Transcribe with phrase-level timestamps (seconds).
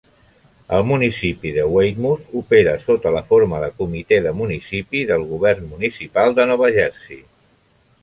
[0.77, 6.39] El municipi de Weymouth opera sota la forma de Comitè de Municipi del govern municipal
[6.41, 7.25] de Nova Jersey.